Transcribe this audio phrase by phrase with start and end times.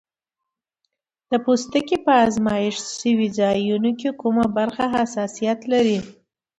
[1.31, 5.99] د پوستکي په آزمېښت شوي ځایونو کې کومه برخه حساسیت لري؟